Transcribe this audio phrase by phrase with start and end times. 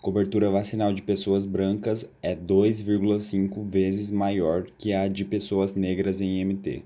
[0.00, 6.44] Cobertura vacinal de pessoas brancas é 2,5 vezes maior que a de pessoas negras em
[6.44, 6.84] MT.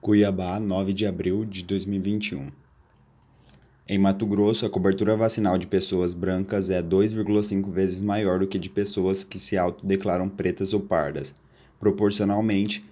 [0.00, 2.50] Cuiabá, 9 de abril de 2021.
[3.86, 8.58] Em Mato Grosso, a cobertura vacinal de pessoas brancas é 2,5 vezes maior do que
[8.58, 11.32] de pessoas que se autodeclaram pretas ou pardas.
[11.78, 12.84] Proporcionalmente,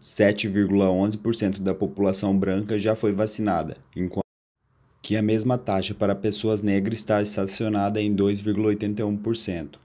[0.00, 4.25] 7,11% da população branca já foi vacinada, enquanto
[5.06, 9.76] que a mesma taxa para pessoas negras está estacionada em 2,81%.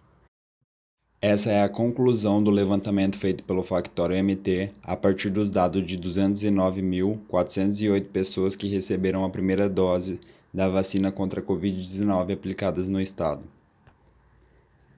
[1.21, 5.95] Essa é a conclusão do levantamento feito pelo Factório MT a partir dos dados de
[5.99, 10.19] 209.408 pessoas que receberam a primeira dose
[10.51, 13.43] da vacina contra a Covid-19 aplicadas no estado.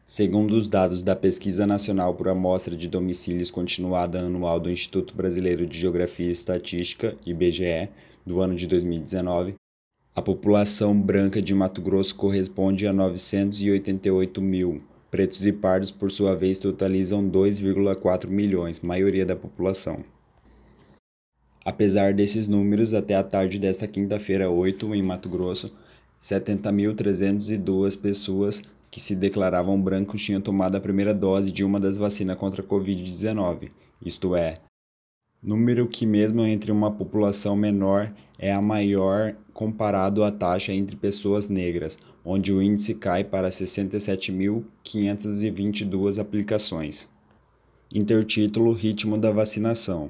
[0.06, 5.68] Segundo os dados da Pesquisa Nacional por Amostra de Domicílios Continuada Anual do Instituto Brasileiro
[5.68, 7.90] de Geografia e Estatística, IBGE,
[8.26, 9.56] do ano de 2019,
[10.16, 14.78] a população branca de Mato Grosso corresponde a 988 mil.
[15.10, 20.04] Pretos e pardos, por sua vez, totalizam 2,4 milhões, maioria da população.
[21.66, 25.76] Apesar desses números, até a tarde desta quinta-feira, 8, em Mato Grosso,
[26.22, 32.38] 70.302 pessoas que se declaravam brancos tinham tomado a primeira dose de uma das vacinas
[32.38, 33.72] contra a Covid-19,
[34.06, 34.60] isto é,
[35.44, 41.50] número que, mesmo entre uma população menor, é a maior comparado à taxa entre pessoas
[41.50, 47.08] negras, onde o índice cai para 67.522 aplicações.
[47.94, 50.10] Intertítulo Ritmo da vacinação.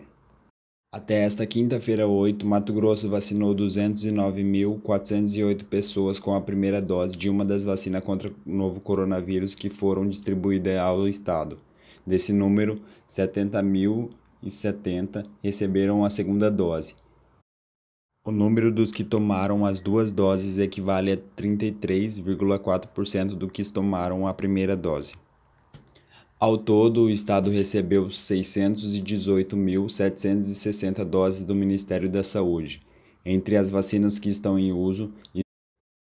[0.94, 7.44] Até esta quinta-feira 8, Mato Grosso vacinou 209.408 pessoas com a primeira dose de uma
[7.44, 11.58] das vacinas contra o novo coronavírus que foram distribuídas ao estado.
[12.06, 12.80] Desse número,
[14.48, 16.96] 70.070 receberam a segunda dose
[18.26, 24.34] o número dos que tomaram as duas doses equivale a 33,4% do que tomaram a
[24.34, 25.16] primeira dose.
[26.40, 32.82] Ao todo, o Estado recebeu 618.760 doses do Ministério da Saúde.
[33.26, 35.12] Entre as vacinas que estão em uso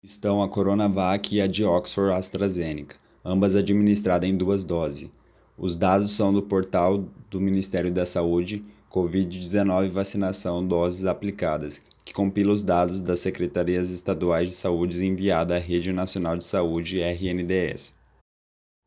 [0.04, 5.09] estão a Coronavac e a de Oxford AstraZeneca, ambas administradas em duas doses.
[5.56, 12.52] Os dados são do portal do Ministério da Saúde Covid-19 Vacinação Doses Aplicadas, que compila
[12.52, 17.94] os dados das Secretarias Estaduais de Saúde enviada à Rede Nacional de Saúde RNDS.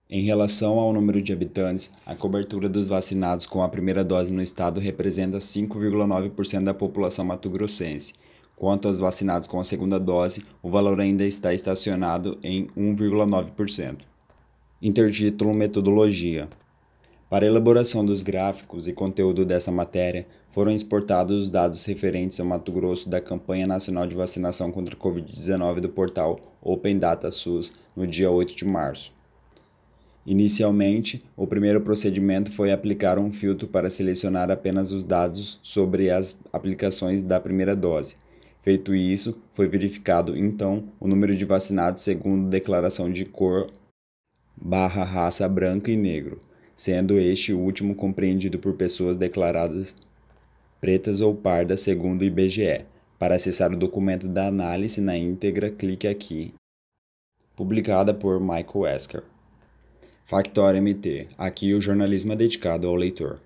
[0.09, 4.41] Em relação ao número de habitantes, a cobertura dos vacinados com a primeira dose no
[4.41, 8.13] estado representa 5,9% da população mato-grossense.
[8.55, 13.97] Quanto aos vacinados com a segunda dose, o valor ainda está estacionado em 1,9%.
[14.87, 16.47] Intertítulo Metodologia
[17.27, 22.45] para a elaboração dos gráficos e conteúdo dessa matéria, foram exportados os dados referentes ao
[22.45, 27.73] Mato Grosso da campanha nacional de vacinação contra a Covid-19 do portal Open Data SUS
[27.95, 29.11] no dia 8 de março.
[30.23, 36.39] Inicialmente, o primeiro procedimento foi aplicar um filtro para selecionar apenas os dados sobre as
[36.53, 38.17] aplicações da primeira dose.
[38.61, 43.67] Feito isso, foi verificado então o número de vacinados segundo declaração de cor
[44.57, 46.39] barra raça branca e negro
[46.75, 49.95] sendo este último compreendido por pessoas declaradas
[50.81, 52.85] pretas ou pardas segundo o IBGE.
[53.17, 56.53] Para acessar o documento da análise na íntegra, clique aqui.
[57.55, 59.23] Publicada por Michael Esker.
[60.25, 61.29] Factor MT.
[61.37, 63.39] Aqui o jornalismo é dedicado ao leitor.